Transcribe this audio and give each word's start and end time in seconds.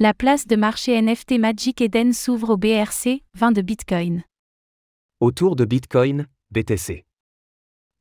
La 0.00 0.14
place 0.14 0.46
de 0.46 0.54
marché 0.54 1.02
NFT 1.02 1.40
Magic 1.40 1.80
Eden 1.80 2.12
s'ouvre 2.12 2.50
au 2.50 2.56
BRC 2.56 3.24
20 3.34 3.50
de 3.50 3.62
Bitcoin. 3.62 4.22
Autour 5.18 5.56
de 5.56 5.64
Bitcoin, 5.64 6.28
BTC. 6.52 7.04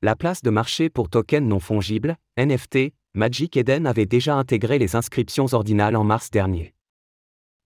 La 0.03 0.15
place 0.15 0.43
de 0.43 0.51
marché 0.51 0.91
pour 0.91 1.09
tokens 1.09 1.47
non 1.49 1.59
fongibles, 1.59 2.15
NFT, 2.37 2.93
Magic 3.15 3.57
Eden 3.57 3.87
avait 3.87 4.05
déjà 4.05 4.35
intégré 4.35 4.77
les 4.77 4.95
inscriptions 4.95 5.47
ordinales 5.53 5.95
en 5.95 6.03
mars 6.03 6.29
dernier. 6.29 6.75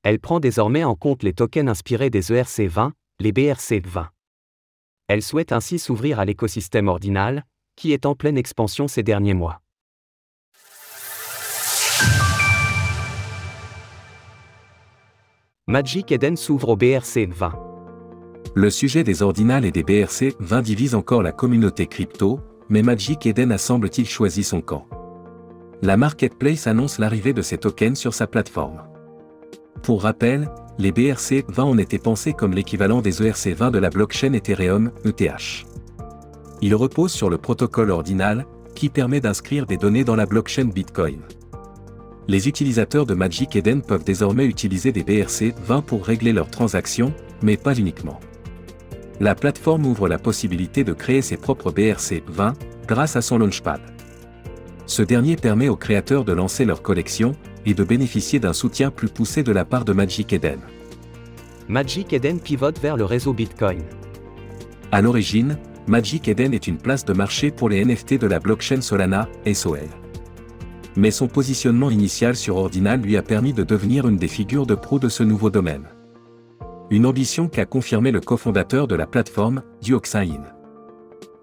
Elle 0.03 0.21
prend 0.21 0.39
désormais 0.39 0.85
en 0.85 0.95
compte 0.95 1.23
les 1.23 1.33
tokens 1.33 1.67
inspirés 1.67 2.09
des 2.09 2.31
ERC20, 2.31 2.91
les 3.19 3.33
BRC20. 3.33 4.11
Elle 5.09 5.23
souhaite 5.23 5.51
ainsi 5.51 5.77
s'ouvrir 5.77 6.21
à 6.21 6.23
l'écosystème 6.23 6.87
ordinal, 6.87 7.43
qui 7.75 7.91
est 7.91 8.05
en 8.05 8.15
pleine 8.15 8.37
expansion 8.37 8.87
ces 8.87 9.03
derniers 9.03 9.33
mois. 9.33 9.61
Magic 15.71 16.11
Eden 16.11 16.35
s'ouvre 16.35 16.67
au 16.67 16.75
BRC 16.75 17.29
20. 17.29 17.53
Le 18.55 18.69
sujet 18.69 19.05
des 19.05 19.21
ordinals 19.21 19.63
et 19.63 19.71
des 19.71 19.83
BRC 19.83 20.35
20 20.41 20.61
divise 20.61 20.95
encore 20.95 21.23
la 21.23 21.31
communauté 21.31 21.87
crypto, 21.87 22.41
mais 22.67 22.81
Magic 22.81 23.25
Eden 23.25 23.53
a 23.53 23.57
semble-t-il 23.57 24.05
choisi 24.05 24.43
son 24.43 24.59
camp. 24.59 24.85
La 25.81 25.95
marketplace 25.95 26.67
annonce 26.67 26.99
l'arrivée 26.99 27.31
de 27.31 27.41
ces 27.41 27.57
tokens 27.57 27.97
sur 27.97 28.13
sa 28.13 28.27
plateforme. 28.27 28.81
Pour 29.81 30.03
rappel, 30.03 30.49
les 30.77 30.91
BRC 30.91 31.45
20 31.47 31.63
ont 31.63 31.77
été 31.77 31.99
pensés 31.99 32.33
comme 32.33 32.51
l'équivalent 32.51 32.99
des 32.99 33.25
ERC 33.25 33.55
20 33.55 33.71
de 33.71 33.79
la 33.79 33.89
blockchain 33.89 34.33
Ethereum, 34.33 34.91
ETH. 35.05 35.65
Ils 36.61 36.75
reposent 36.75 37.13
sur 37.13 37.29
le 37.29 37.37
protocole 37.37 37.91
ordinal, 37.91 38.45
qui 38.75 38.89
permet 38.89 39.21
d'inscrire 39.21 39.65
des 39.65 39.77
données 39.77 40.03
dans 40.03 40.17
la 40.17 40.25
blockchain 40.25 40.65
Bitcoin 40.65 41.21
les 42.27 42.47
utilisateurs 42.47 43.05
de 43.05 43.13
Magic 43.13 43.55
Eden 43.55 43.81
peuvent 43.81 44.03
désormais 44.03 44.45
utiliser 44.45 44.91
des 44.91 45.03
BRC20 45.03 45.81
pour 45.81 46.05
régler 46.05 46.33
leurs 46.33 46.49
transactions, 46.49 47.13
mais 47.41 47.57
pas 47.57 47.75
uniquement. 47.75 48.19
La 49.19 49.35
plateforme 49.35 49.85
ouvre 49.85 50.07
la 50.07 50.17
possibilité 50.17 50.83
de 50.83 50.93
créer 50.93 51.21
ses 51.21 51.37
propres 51.37 51.71
BRC20 51.71 52.53
grâce 52.87 53.15
à 53.15 53.21
son 53.21 53.37
Launchpad. 53.37 53.81
Ce 54.85 55.01
dernier 55.01 55.35
permet 55.35 55.69
aux 55.69 55.75
créateurs 55.75 56.25
de 56.25 56.33
lancer 56.33 56.65
leur 56.65 56.81
collection 56.81 57.33
et 57.65 57.73
de 57.73 57.83
bénéficier 57.83 58.39
d'un 58.39 58.53
soutien 58.53 58.91
plus 58.91 59.09
poussé 59.09 59.43
de 59.43 59.51
la 59.51 59.65
part 59.65 59.85
de 59.85 59.93
Magic 59.93 60.33
Eden. 60.33 60.59
Magic 61.67 62.13
Eden 62.13 62.39
pivote 62.39 62.79
vers 62.79 62.97
le 62.97 63.05
réseau 63.05 63.33
Bitcoin. 63.33 63.81
À 64.91 65.01
l'origine, 65.01 65.57
Magic 65.87 66.27
Eden 66.27 66.53
est 66.53 66.67
une 66.67 66.77
place 66.77 67.05
de 67.05 67.13
marché 67.13 67.51
pour 67.51 67.69
les 67.69 67.83
NFT 67.85 68.15
de 68.19 68.27
la 68.27 68.39
blockchain 68.39 68.81
Solana, 68.81 69.29
SOL 69.53 69.79
mais 70.95 71.11
son 71.11 71.27
positionnement 71.27 71.89
initial 71.89 72.35
sur 72.35 72.57
Ordinal 72.57 73.01
lui 73.01 73.17
a 73.17 73.23
permis 73.23 73.53
de 73.53 73.63
devenir 73.63 74.07
une 74.07 74.17
des 74.17 74.27
figures 74.27 74.65
de 74.65 74.75
proue 74.75 74.99
de 74.99 75.09
ce 75.09 75.23
nouveau 75.23 75.49
domaine. 75.49 75.85
Une 76.89 77.05
ambition 77.05 77.47
qu'a 77.47 77.65
confirmé 77.65 78.11
le 78.11 78.19
cofondateur 78.19 78.87
de 78.87 78.95
la 78.95 79.07
plateforme, 79.07 79.63
Duoxin. 79.81 80.43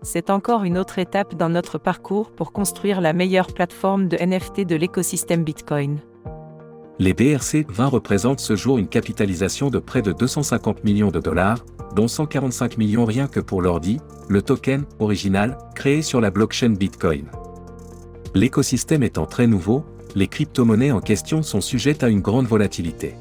C'est 0.03 0.31
encore 0.31 0.65
une 0.65 0.79
autre 0.79 0.99
étape 0.99 1.35
dans 1.35 1.49
notre 1.49 1.79
parcours 1.79 2.31
pour 2.31 2.53
construire 2.53 3.01
la 3.01 3.13
meilleure 3.13 3.53
plateforme 3.53 4.09
de 4.09 4.17
NFT 4.17 4.67
de 4.67 4.77
l'écosystème 4.77 5.45
Bitcoin. 5.45 6.01
Les 7.01 7.15
BRC20 7.15 7.87
représentent 7.87 8.41
ce 8.41 8.57
jour 8.57 8.79
une 8.79 8.89
capitalisation 8.89 9.71
de 9.71 9.79
près 9.79 10.03
de 10.03 10.13
250 10.13 10.85
millions 10.85 11.11
de 11.11 11.21
dollars, 11.21 11.65
dont 11.95 12.09
145 12.09 12.77
millions 12.77 13.05
rien 13.05 13.27
que 13.29 13.41
pour 13.41 13.63
l'ordi, 13.63 14.01
le 14.29 14.43
token 14.43 14.85
original 14.99 15.57
créé 15.75 16.03
sur 16.03 16.21
la 16.21 16.31
blockchain 16.31 16.71
Bitcoin. 16.71 17.25
L'écosystème 18.39 19.03
étant 19.03 19.27
très 19.27 19.49
nouveau, 19.49 19.85
les 20.15 20.29
crypto-monnaies 20.29 20.93
en 20.93 21.01
question 21.01 21.43
sont 21.43 21.61
sujettes 21.61 22.05
à 22.05 22.09
une 22.09 22.21
grande 22.21 22.47
volatilité. 22.47 23.17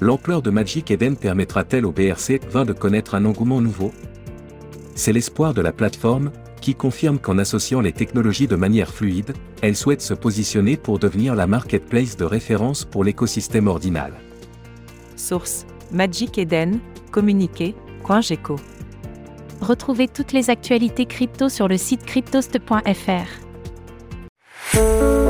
L'ampleur 0.00 0.40
de 0.40 0.48
Magic 0.48 0.90
Eden 0.90 1.14
permettra-t-elle 1.14 1.84
au 1.84 1.92
BRC20 1.92 2.64
de 2.64 2.72
connaître 2.72 3.14
un 3.14 3.26
engouement 3.26 3.60
nouveau? 3.60 3.92
C'est 4.94 5.12
l'espoir 5.12 5.52
de 5.52 5.60
la 5.60 5.72
plateforme, 5.74 6.30
qui 6.62 6.74
confirme 6.74 7.18
qu'en 7.18 7.36
associant 7.36 7.82
les 7.82 7.92
technologies 7.92 8.46
de 8.46 8.56
manière 8.56 8.88
fluide, 8.88 9.34
elle 9.60 9.76
souhaite 9.76 10.00
se 10.00 10.14
positionner 10.14 10.78
pour 10.78 10.98
devenir 10.98 11.34
la 11.34 11.46
marketplace 11.46 12.16
de 12.16 12.24
référence 12.24 12.86
pour 12.86 13.04
l'écosystème 13.04 13.66
ordinal. 13.66 14.14
Source 15.16 15.66
Magic 15.92 16.38
Eden, 16.38 16.80
communiqué, 17.10 17.74
.geco. 18.22 18.56
Retrouvez 19.60 20.08
toutes 20.08 20.32
les 20.32 20.48
actualités 20.48 21.04
crypto 21.04 21.50
sur 21.50 21.68
le 21.68 21.76
site 21.76 22.06
cryptost.fr. 22.06 23.43
Música 24.74 25.23